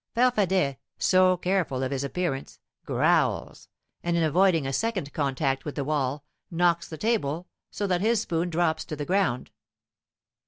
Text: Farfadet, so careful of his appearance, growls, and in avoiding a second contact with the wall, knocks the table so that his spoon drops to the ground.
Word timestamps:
Farfadet, 0.15 0.77
so 0.97 1.37
careful 1.37 1.83
of 1.83 1.91
his 1.91 2.03
appearance, 2.03 2.59
growls, 2.87 3.69
and 4.01 4.17
in 4.17 4.23
avoiding 4.23 4.65
a 4.65 4.73
second 4.73 5.13
contact 5.13 5.63
with 5.63 5.75
the 5.75 5.83
wall, 5.83 6.25
knocks 6.49 6.87
the 6.89 6.97
table 6.97 7.47
so 7.69 7.85
that 7.85 8.01
his 8.01 8.19
spoon 8.19 8.49
drops 8.49 8.83
to 8.85 8.95
the 8.95 9.05
ground. 9.05 9.51